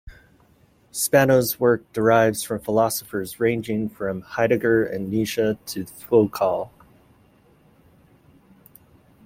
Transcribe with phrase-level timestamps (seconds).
[0.91, 6.71] Spanos' work derives from philosophers ranging from Heidegger and Nietzsche to Foucault.